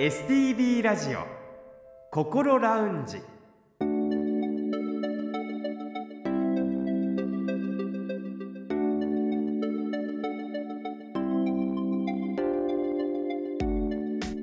[0.00, 1.26] STB ラジオ
[2.10, 3.18] 心ラウンジ。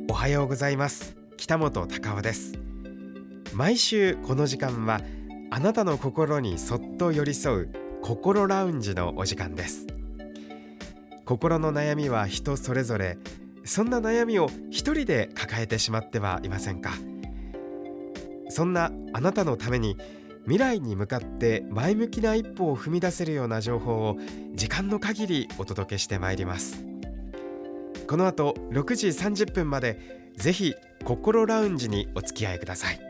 [0.07, 1.17] おはようございます。
[1.38, 2.53] 北本隆夫です。
[3.55, 5.01] 毎週この時間は
[5.49, 7.69] あなたの心にそっと寄り添う
[8.03, 9.87] 心ラウンジのお時間です。
[11.25, 13.17] 心の悩みは人それぞれ
[13.68, 16.91] そんな悩みを一人で抱えてしまってはいませんか？
[18.50, 19.97] そんなあなたのために
[20.43, 24.18] 未来に向かって前向きな一歩を踏み出せるような情報を
[24.55, 26.86] 時間の限りお届けしてまいります。
[28.07, 33.02] この後6時30分までぜひ心ラウンジにお付き合いください。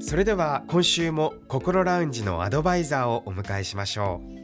[0.00, 4.41] それでは今週も心ラウンジのアドバイザーをお迎えしましょう。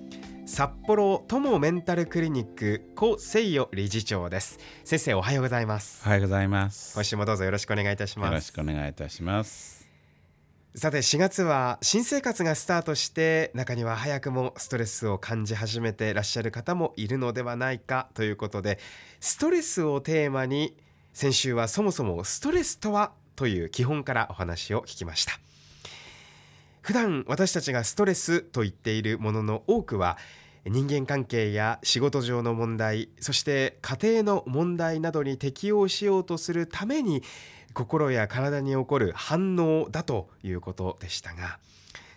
[0.50, 4.58] 札幌友メンタルクリニック小誠代理事長です。
[4.82, 6.00] 先生おはようございます。
[6.06, 6.94] おはようございます。
[6.94, 8.30] 今週もどうぞよろしくお願いいたします。
[8.30, 9.86] よろしくお願いいたします。
[10.74, 18.78] さて4月は新生活がスタートして中には早くもストレスを感じ始めていらっしゃる方もいるのではないかということで
[19.20, 20.74] ストレスをテーマに
[21.12, 23.12] 先週はそもそもストレスとは？
[23.36, 25.38] という基本からお話を聞きました
[26.82, 30.18] 普段私たちがストレスと言っているものの多くは
[30.64, 37.22] 人間関係や仕事上の問題そして家庭の問題などに適応しようとするために
[37.72, 41.58] 心や体に起こる反応だということでしたが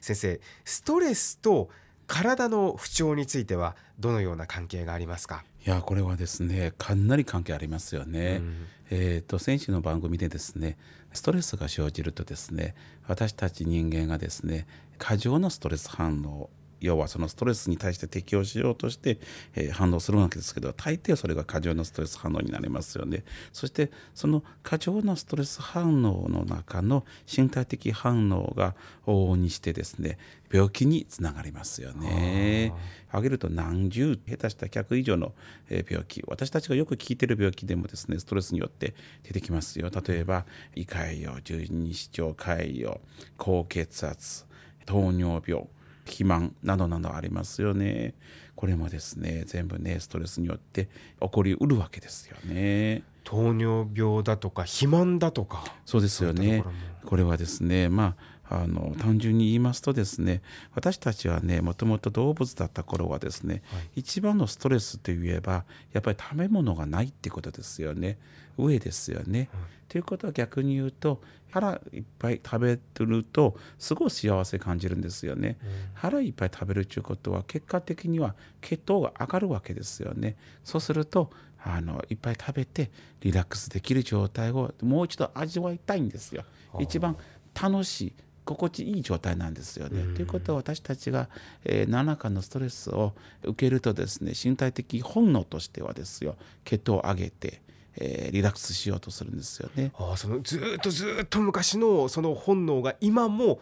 [0.02, 1.70] 先生ストレスと
[2.08, 5.46] 体の不調についてはどのような関係がありますか？
[5.66, 8.42] いやこれはですねかなり関係ありますよね。
[8.42, 10.78] うん、えっ、ー、と先週の番組でですね
[11.14, 12.76] ストレスが生じるとですね
[13.08, 14.66] 私たち人間がですね
[14.98, 16.50] 過剰なストレス反応
[16.82, 19.20] 要はそのストレスに対して適応しようとして、
[19.56, 23.24] えー、反応するわけですけど大抵それが過剰なストレス反応になりますよね。
[23.54, 28.76] そしてその過剰なストレス反応の中の身体的反応が
[29.06, 30.18] 往々にしてですね
[30.52, 32.74] 病気につながりますよね。
[33.10, 35.34] 挙げると何十下手した100以上の
[35.70, 36.24] 病気。
[36.28, 39.90] 私たちがよく聞いてる病気でもですねストレスによって出てきますよ。
[39.90, 40.46] 例えば
[40.76, 43.00] 胃潰瘍十二指腸潰瘍
[43.38, 44.46] 高血圧
[44.86, 45.68] 糖尿病
[46.12, 48.14] 肥満などなどありますよね。
[48.56, 50.90] これもですね全部ねストレスによって
[51.20, 53.04] 起こりうるわけですよね。
[53.24, 56.64] 糖尿病だとか肥満だとかそうですよね
[57.06, 58.16] これはですねま
[58.50, 60.42] ああの単純に言いますとですね
[60.76, 65.64] 私たちはねもともと動物だった頃はですね、はい、一番のストレスといえば
[65.94, 68.18] やっぱり食べ物がないってことですよね
[68.66, 69.50] 上ですよね。
[69.88, 80.38] と、いうことは逆に言うと腹いっぱい食べてるとすごい幸せ感じるんですよね、うん、腹いっぱい食べるということは結果的には血糖が上がるわけですよね。
[80.64, 81.30] そうすると
[81.64, 82.90] あのいっぱい食べて
[83.22, 86.44] リラックスできる状態をもう一度味わいたいんですよ。
[86.80, 87.18] 一番
[87.60, 88.14] 楽しい
[88.44, 90.16] 心地いい状態なんですよね。
[90.16, 91.30] ということは私たちが、
[91.64, 93.14] えー、何らかのストレスを
[93.44, 97.62] 受けるとですね身体的本能としてはですよ血糖を上げて
[97.98, 99.92] えー、リラックスしようとするんですよね。
[99.98, 103.60] あそのずっとずっと昔のその本能が今も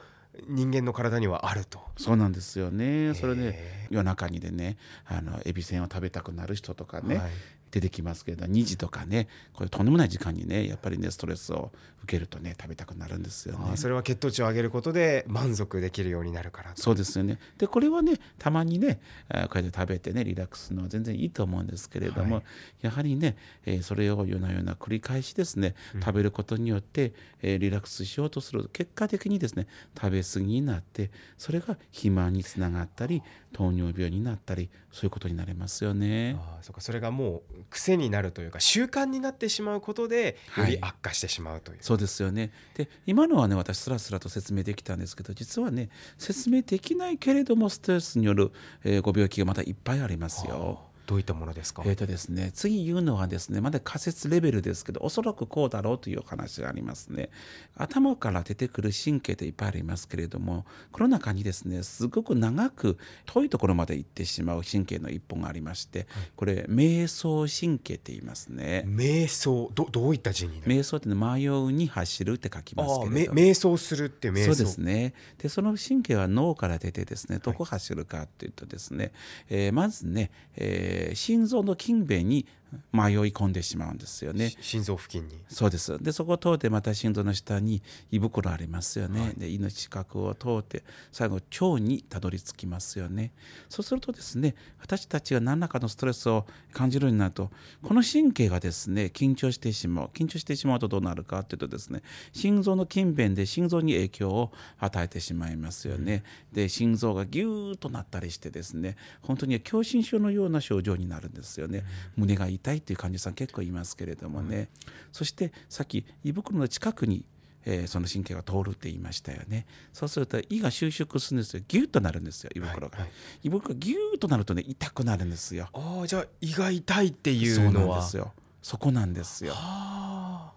[0.48, 1.80] 人間の体にはあると。
[1.98, 3.14] そうなんですよね。
[3.16, 7.32] それで夜中にでねあのエビせんを食べたくなる人とかね、はい、
[7.72, 11.72] 出てきますけれど2時とかねこれとんでもない時間にねやっぱりねストレスを
[12.04, 13.78] 受けるとね食べたくなるんですよね。
[13.78, 17.40] それは血糖値を上げることで満足できるようになるからそうですよね。
[17.58, 19.00] でこれはねたまにねこ
[19.32, 22.44] うやって食べてねリラックスするのは全然いいと思うんですけれども、はい、
[22.82, 33.22] やはりね、えー、それを夜な夜な繰り返しですね食べることによって、えー、リラックスしようとする結果的にですね食べ過ぎになってそれが肥満につながったり
[33.54, 36.38] 糖尿病になったりそういうことになりますよね。
[36.40, 42.52] あそうかそれがもう癖になるというか習慣になってしまうことでより悪化してしまうという、はい、そうですよね。
[42.76, 48.52] で今のはね私すらすらと説明できたんですけど実はね説明できないけれどもストレスによる、
[48.84, 50.89] えー、ご病気がまたいっぱいありますよ。
[51.10, 57.32] どういったものですか、えーとですね、次言うのはですねまだ仮説レベルですけどおそらくこうだろうという話がありますね。
[57.76, 68.84] 頭から出てくる神経っていっぱいありますけれどもこの中にですねすごく長く遠いところまで行ってしまう神経の一本がありまして、これ瞑想神経って言いますね。
[68.86, 74.54] 瞑想どどういった字に瞑想って迷うに走るって書きますけれど瞑想するって瞑想。
[74.54, 75.16] そうですね。
[75.40, 79.14] でその神経は脳から出てですねどこ走るかっていうとですね、はい、
[79.50, 82.46] えー、まずね、えーえ、心臓の筋弁に
[82.92, 84.54] 迷い込んでしまうんですよね。
[84.62, 85.40] 心臓付近に。
[85.48, 85.98] そうです。
[86.02, 87.82] でそこを通ってまた心臓の下に
[88.12, 93.32] 胃袋ありますよね、はい、で胃の近くを通って最後腸にたどり着きますよね。
[93.70, 97.52] そうするとですね私たちが何らかのストレスを感じるようになると
[97.82, 100.10] この神経がですね緊張してしまう。
[100.14, 102.02] 緊張してしまうとどうなるかというとですね
[102.34, 111.84] 心臓の筋弁で心臓に影響を与えてしまいますよね、うん、で心臓がギューッとなったりしてですね本当に狭心症のような症状になるんですよね、
[112.18, 114.68] うん、胸が痛いっていう患者さん結構いますけれどもね、うん、
[115.12, 117.26] そしてさっき胃袋の近くに
[117.66, 119.66] えー、その神経が通るって言いましたよね。
[119.92, 121.64] そうすると胃が収縮するんですよ。
[121.68, 123.08] ギュッとなるんですよ胃袋が、はい。
[123.08, 123.12] はい、
[123.44, 125.68] 胃袋がギュッとなるとね痛くなるんですよ。
[125.74, 129.54] ああじゃあ胃が痛いっていうのはそうなんですよそこなんですよ。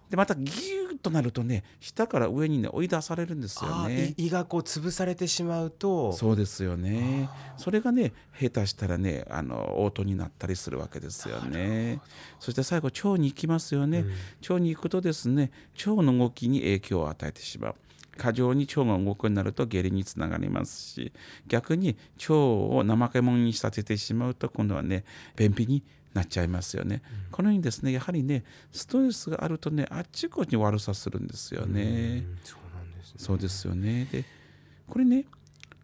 [0.09, 4.13] でまたギューッとなるとね下から上にね追い出されるんですよね。
[4.17, 6.13] 胃がこう潰されてしまうと。
[6.13, 7.29] そうですよね。
[7.57, 11.99] それがね下手したらねあの嘔吐になったりするわけですよね。
[12.39, 14.11] そして最後腸に行きますよね、うん、
[14.41, 15.51] 腸に行くとですね
[15.85, 17.75] 腸の動きに影響を与えてしまう。
[18.17, 21.11] 過剰に腸が動くようになると下痢につながりますし
[21.47, 25.03] 逆に腸を怠け者に仕立ててしまうと今度はね
[25.35, 25.83] 便秘に
[26.13, 32.23] なっちゃいますよね、うん、このようにですねやはりねストレスがあるとねあっちこっちに悪さするんですよね。
[32.43, 34.25] そうなんですねそうですよねで
[34.87, 35.25] これね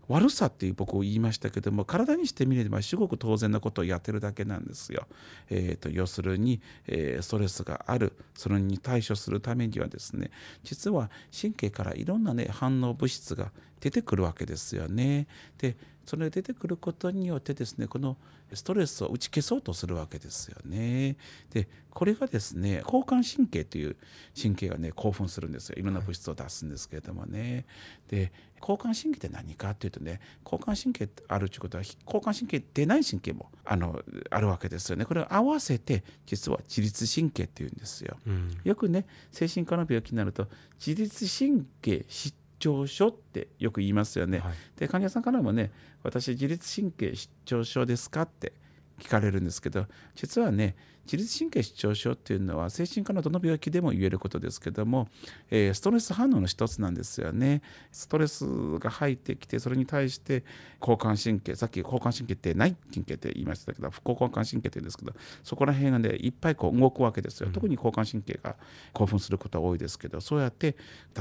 [0.09, 5.07] 悪さっていう僕言いましたけども体にしてみればすごく当然なことをやってるだけなんですよ。
[5.51, 10.31] えーと、要するに、えー、ストレスがあるそれに対処するためにはですね
[10.63, 15.27] 実は神経からいろんなね反応物質が出てくるわけですよね。
[15.59, 15.77] で
[16.09, 18.17] それが出てくることによってですねこの
[18.51, 21.17] ストレスを打ち消そうとするわけですよね。
[21.51, 23.95] でこれがですね交感神経という
[24.39, 27.67] 神経がね興奮するんですよいろんな物質を出すんですけれどもね。
[28.07, 34.01] で交感神経って何かっていうとね交感神経あるということは交感神経出ない神経もあの
[34.31, 35.05] あるわけですよね。
[35.05, 38.17] これを合わせて実は自律神経っていうんですよ。
[38.25, 40.47] うん、よくね精神科の病気になると
[40.83, 44.39] 自律神経失調症ってよく言いますよね。
[44.39, 45.71] はい、で患者さんからもね
[46.03, 48.53] 「私自律神経失調症ですか?」って
[48.99, 49.85] 聞かれるんですけど
[50.15, 50.75] 実はね
[51.11, 55.07] 自律神経失調症っていうのは精神科のどの病気でも言えることですけども、
[55.49, 57.63] えー、ストレス反応の一つなんですよね。
[57.91, 58.45] ストレス
[58.77, 60.43] が入ってきてそれに対して
[60.79, 65.13] 交感神経さっき交感神経ってない神経って言いましたけど副交感神経って言うんですけど
[65.43, 67.49] そこら辺がねいっぱいこう動くわけですよ。
[67.51, 68.55] 特に交感神経が
[68.93, 70.75] 興奮することは多いですけどそうやって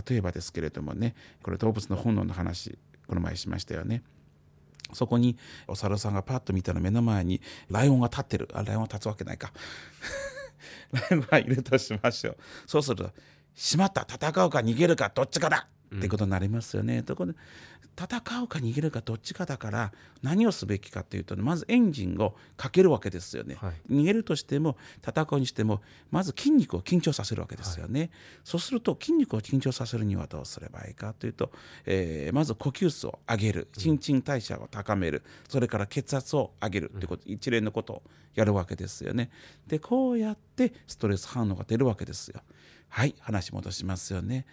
[0.07, 2.77] 例えばですけれどもねこれ動物の本能の話
[3.07, 4.03] この前しましたよね。
[4.93, 5.37] そこに
[5.67, 7.41] お猿さんがパッと見たら目の前に
[7.71, 8.49] ライオンが立ってる。
[8.53, 9.53] あライオンが立つわけないか。
[10.93, 12.37] ライオンがいるとしましょう。
[12.67, 13.11] そうすると
[13.55, 14.07] 「しまった。
[14.09, 14.59] 戦うか。
[14.61, 15.11] 逃げるか。
[15.15, 17.03] どっちかだ!」ってことになりますよね。
[17.03, 17.39] ところで
[17.99, 19.93] 戦うか逃げるかどっちかだから
[20.23, 25.81] 何をすべきかというと、ね、まずエンジンをかけるわけですよね、はい、逃げるとしても戦うにしても
[26.13, 28.11] まず筋肉を緊張させるわけですよね、はい、
[28.45, 31.51] そうすると筋肉を緊張させるにはどうすればいいかというと、
[31.87, 33.69] えー、まず呼吸数を上げる。
[33.77, 35.23] 新陳代謝を高める。
[35.49, 38.03] それから血圧を上げるということ、うん、一連のことを
[38.35, 39.31] やるわけですよね。
[39.67, 42.41] でこうやってストレス反応が出るわけですよ。
[42.89, 44.47] はい話戻しますよね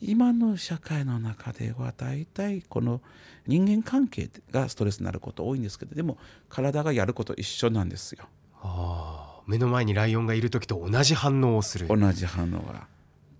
[0.00, 3.00] 今の社会の中では大体この
[3.46, 6.18] 人間関係がストレスになること多いんですけどでも
[6.48, 8.26] 体がやること一緒なんですよ。
[8.62, 11.86] あ目の前にライオンがいる時と同じ反応をする。
[11.88, 12.86] 同じ反応が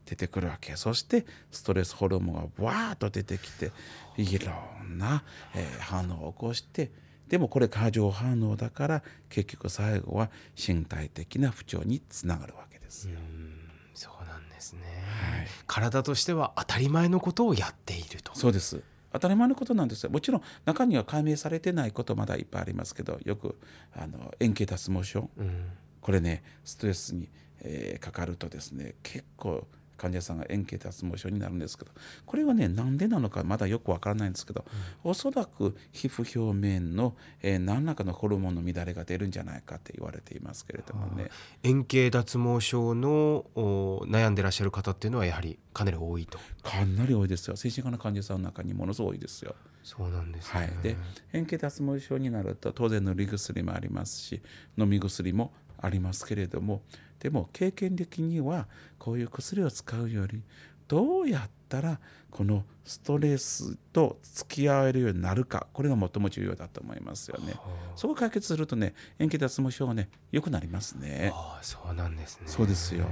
[0.08, 3.72] 出てくるわけそしてストレスホルモンがわーっと出てきて
[4.16, 4.52] いろ
[4.82, 5.22] んな、
[5.54, 6.90] えー、反応を起こして
[7.28, 13.18] でもこれ過剰反応だから結局最後は身体的な不調につながるわけですよ。
[14.58, 18.34] ですね、はい、体としては当たり前のことをやっていると。
[18.34, 18.82] そうです。
[19.12, 20.10] 当たり前のことなんですよ。
[20.10, 23.58] もちろん中には解明されてないことまだいっぱいありますけどよく
[23.94, 27.28] あの円形脱毛症、うん、これねストレスに、
[27.60, 29.66] えー、かかるとですね結構
[29.98, 31.90] 患者さんが円形脱毛症になるんですけど
[32.24, 34.64] これはねなんでなのかまだよくわからないんですけど、
[35.04, 41.28] うん、おそらく皮膚表面の、えー、何らかのホルモンの乱れが出るんじゃないかって言われていますけれどもね。
[41.62, 46.38] 円形脱毛症の悩んでらっしゃる方っていうのはやはりかなり多いと。
[46.62, 47.56] かなり多いですよ。
[47.56, 49.54] 精神科の患者さんの中にものすごい多いですよ。
[49.88, 50.96] そうなんです、ね、はい、で
[51.32, 54.42] 円形脱毛症になると当然塗り薬もありますし
[54.76, 56.82] 飲み薬もありますけれども
[57.20, 58.66] でも経験的には
[58.98, 60.42] こういう薬を使うより
[60.86, 67.54] どうやったらこのストレスと付き合えるようになるかこれが最も重要だと思いますよね。
[67.96, 71.30] そこを解決するとね塩基脱毛症がね良くなりますね。
[71.34, 72.44] あそうなんですね。
[72.46, 73.06] そうですよ。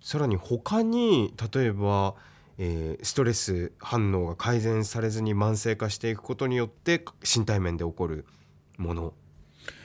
[0.00, 2.14] さらに他に例えば、
[2.58, 8.26] えー、ストレス反応が改善されずに慢性化していくことによって身体面で起こる
[8.76, 9.14] もの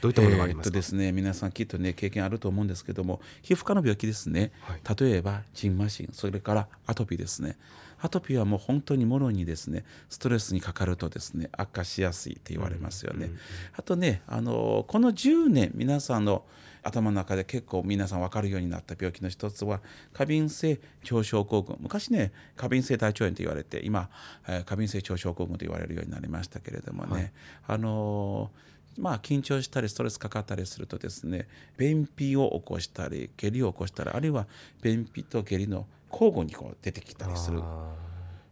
[0.02, 7.58] どういったものがありますか、えー、とですね皆さんきっとね経験あると思うんですけども皮膚科の病気ですね、はい、例えばジンマシンそれからアトピーですね。
[8.02, 13.40] アトピーはもう本当にもろにですねストレスにかかるとですね悪化しやすいって言われますよね、うんうんうん、
[13.74, 16.44] あとねあのこの10年皆さんの
[16.82, 19.82] 頭の中で結構皆さん分かるようになった病気の一つは
[20.14, 20.80] 過敏性
[21.12, 21.78] 腸症候群。
[21.80, 24.10] 昔ね過敏性大腸炎と言われて今、
[24.48, 27.32] えー、過敏性腸症候群と言われるようになりましたけれどもね、はい、
[27.68, 28.50] あの
[28.98, 34.48] まあ、緊張したりストレスかかったりするとですね便秘を起こしたり下痢を起こしたりあるいは
[34.82, 37.62] 便秘と下痢の交互にこう出てきたりする、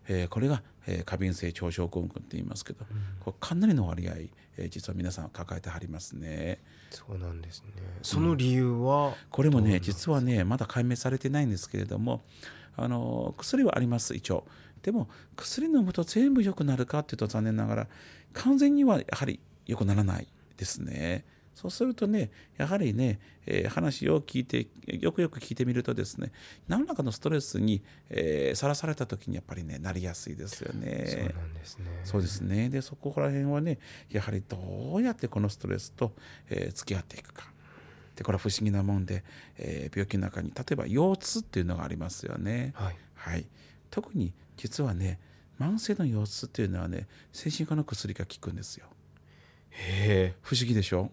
[0.07, 4.13] えー、これが、えー、過敏性腸症候群って言いますけど、うん、これかなりの割合、
[4.57, 6.59] えー、実は皆さん抱えてはりますね。
[6.91, 7.73] そうなんですね。
[8.01, 12.21] その理由は、うん、これもね実はねまだ解明されてないんですけれども
[12.77, 14.45] あの薬はあります一応。
[14.83, 17.87] でも薬飲むと全部良くなるかっていうと残念ながら
[18.33, 21.25] 完全にはやはり良くならないですね。
[21.57, 26.31] そうするとねやはりね、えー、話を聞いてよくよく聞いてみるとですね
[26.67, 31.05] 何らかのストレスにさら、えー、された時にやっぱりねなりやすいですよね。
[31.07, 33.79] そうなんですねそうですねでそこら辺はね
[34.11, 34.57] やはりど
[34.97, 36.13] うやってこのストレスと、
[36.47, 37.51] えー、付き合っていくか。
[38.15, 39.23] でこれは不思議なもんで、
[39.57, 42.73] えー、病気の中に例えば腰痛っていうのがありますよね。
[42.75, 43.47] はい、はい、
[43.89, 45.19] 特に実はね
[45.59, 48.87] 慢性の腰痛っていうのはね精神科の薬が効くんですよ。
[50.41, 51.11] 不思議でしょ？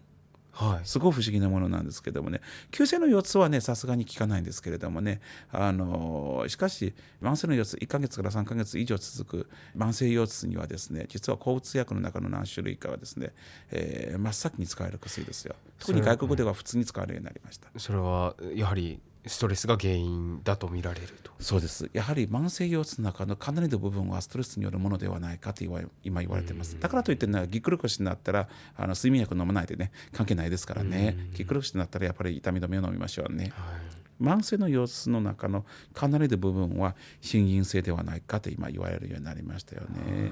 [0.51, 2.39] はい、すごい不思議なものなんですけどもね。
[2.71, 5.19] 急性の腰痛はねさすがに効かないんですけれどもね。
[5.51, 13.33] あのしかし慢性の腰痛1か月から3か月以上続く慢性腰痛にはですね実は抗うつ薬の中の何種類かはですね、
[13.71, 15.55] えー、真っ先に使える薬ですよ。
[15.77, 17.67] 特に外国では普通に使われるようになりました。
[17.77, 21.31] それはやはりストレスが原因だと見られると。
[21.39, 21.89] そうです。
[21.93, 26.79] やはり慢性腰痛の中のかなりの部分はストレスによるものではないかと今言われてます。
[26.79, 31.17] だからといってねぎっくり腰になったらあの睡眠薬飲まないでね関係ないですからね。
[31.33, 33.73] ぎっくり腰になったらやっぱり痛み止めを飲みましょうね、は
[34.21, 40.27] い、慢性の腰痛の中のかなりの部分は心因性ではないかと今言われるようになりましたよね、は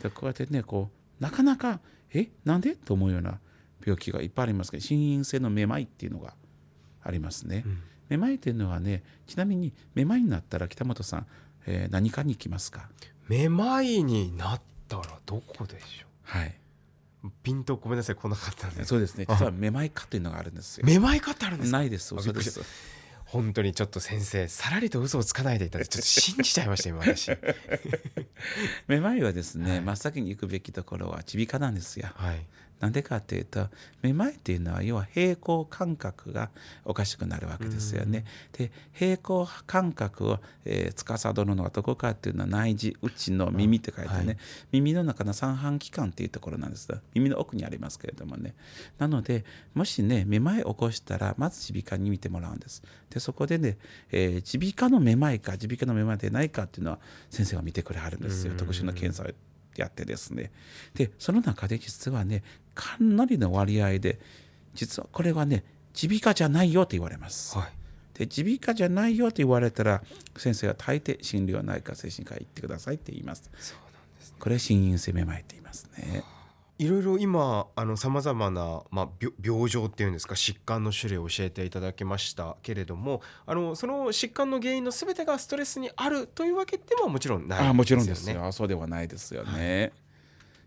[0.00, 0.90] い、でこうやってねこ
[1.20, 1.80] うなかなか
[2.12, 2.28] え？
[2.44, 2.76] なんで？
[2.76, 3.40] と思うような
[3.84, 6.34] 病気がいっぱいありますけど心因性のめまいっていうのが
[7.02, 11.26] ありますね、うんめまいというのはねちなみにめまいになったら北本さん、
[11.66, 12.88] えー、何かに行きますか？
[13.28, 16.38] めまいになったらどこでしょう？
[16.38, 16.54] はい。
[17.42, 18.84] ピンとごめんなさい来なかったんで。
[18.84, 19.24] そうですね。
[19.26, 20.86] 実はめまい科というのがあるんですよ。
[20.86, 22.60] めまい科ってあるんですないです嘘です。
[23.24, 27.30] 本当にちょっと先生さらりと嘘をつかないでいただいてちょっと信じちゃいました今私。
[28.86, 32.46] めまいはですね、はい、真っ先に行くべきところは耳鼻科なんですよ、はい、
[32.84, 33.68] なんでかっていうと
[34.02, 36.50] めまいっていうのは要は平行感覚が
[36.84, 38.26] おかしくなるわけですよね。
[38.52, 44.36] で平行感覚を、えー、司るのはどこかっていうのは内耳内の耳って書いてね、はい、
[44.72, 48.54] 耳の中の三半規管っていうところなんです耳の奥にありますけれどもね。
[48.98, 52.82] なのでもしねめまい起こしたらまず耳鼻科に見てもらうんです。
[53.08, 53.78] でそこでね
[54.12, 56.98] 耳鼻科のめまいか耳鼻科のめまいでないかっていうのは
[57.30, 58.52] 先生が見てくれはるんですよ。
[58.58, 60.50] 特殊な検査をやってですね
[60.94, 62.42] でその中で実はね
[62.74, 64.18] かなりの割合で
[64.74, 65.64] 実はこれはね
[66.02, 67.56] 耳鼻科じゃないよと言われます。
[67.56, 67.68] はい
[68.14, 70.02] で耳鼻科じゃないよと言われたら
[70.36, 73.50] 先生は大抵心療内科精神科行ってくださいって言います。
[73.58, 76.22] そうなんです、ね、これは心因性めまいって言いますね。
[76.76, 77.66] いろいろ今
[77.96, 79.08] さまざまな、まあ、
[79.42, 87.70] 病状っていうんですか疾患の種類を教えていただきましたけれどもあのその疾患の原因のすべてがストレスにあるというわけでももちろんないですよね。
[87.70, 89.80] あもちろんですよそうではないですよね。
[89.82, 90.04] はい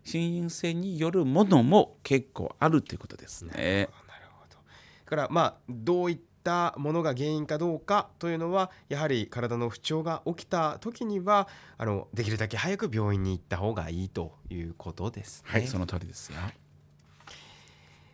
[0.08, 3.90] 心因性によるものも結構あるということですね。
[4.08, 15.52] なるほどだからまあどういったものが原因かどうかというのはやはり体の不調が起きた時にはあのできるだけ早く病院に行った方がいいということですね。
[15.52, 16.38] はいその通りですよ。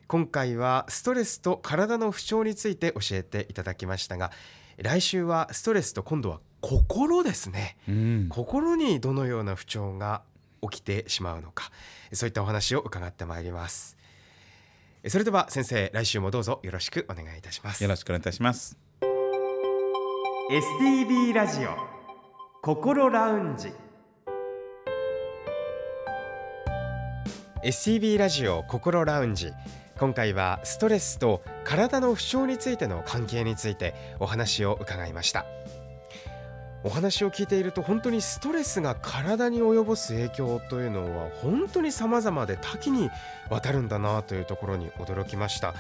[0.07, 4.31] 今回はストレスと体の不調について教えていただきましたが
[4.77, 10.21] 来週はストレスと今度は心ですね、うん、心にどのような不調が
[10.61, 11.71] 起きてしまうのか
[12.11, 13.97] そういったお話を伺ってまいります
[15.09, 17.83] それでは先生来週もどうぞよろしくお願いいたします。
[17.83, 18.77] よろしくお願いいたします。
[20.49, 21.75] STB ラジオ
[22.61, 23.71] 心ラウンジ。
[27.65, 29.51] STB ラジオ心ラウンジ。
[29.99, 35.45] 今回はストレスと体の不調についての関係についてお話を伺いました
[36.83, 43.09] お話を聞いていると本当にストレスが体に及ぼす影響というのは本当に様々で多岐に
[43.49, 45.73] わたるんだなというところに驚きました。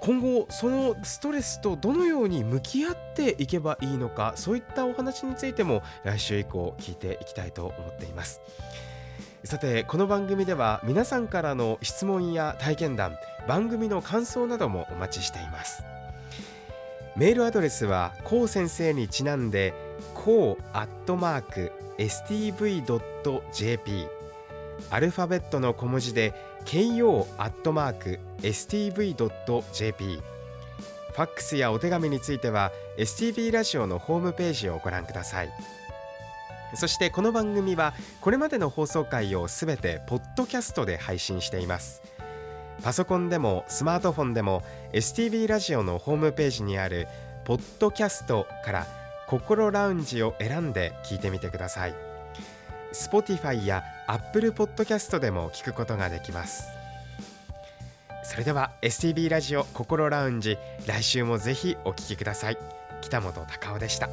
[0.00, 8.40] 今後そのストレスとどのように向き合っていけばいいのかそういったお話についても来週以降聞いていきたいと思っています。
[9.44, 13.16] さてこの番組では皆さんからの質問や体験談
[13.48, 15.84] 番組の感想などもお待ちしています。
[17.16, 19.72] メールアドレスはこう先生にちなんで
[20.14, 22.86] こうアットマーク stv.jp
[24.90, 26.34] アルファベットの小文字で
[26.64, 30.20] ko アットマーク stv.jp
[31.16, 35.50] ファックスやお手紙については STV ラジオのホームページをご覧ください。
[36.74, 42.02] そしてこの番組はこれまでの放送回をすべてポッドキャストで配信しています。
[42.82, 44.62] パソコンでもスマートフォンでも
[44.92, 47.08] STV ラジオのホームページにある
[47.46, 48.86] ポッドキャストから
[49.26, 51.94] 心ラウンジを選んで聞いてみてください。
[52.92, 56.68] Spotify や Apple Podcast でも聞くことができます。
[58.24, 62.58] それでは STB ラジオ心ラウンジ来週もぜひお聞きください。
[63.00, 64.08] 北本隆夫でした。